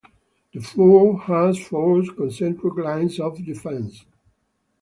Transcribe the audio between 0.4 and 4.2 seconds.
The fort has four concentric lines of defence.